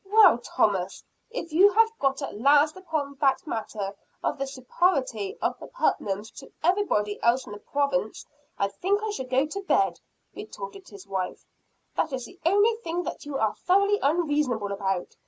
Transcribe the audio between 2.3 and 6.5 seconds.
last upon that matter of the superiority of the Putnams